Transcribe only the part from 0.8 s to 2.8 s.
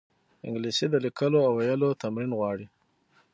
د لیکلو او ویلو تمرین غواړي